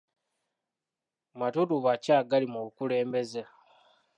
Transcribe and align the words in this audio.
Matuluba 1.39 1.91
ki 2.03 2.09
agali 2.19 2.45
mu 2.53 2.59
bukulembeze? 2.65 3.41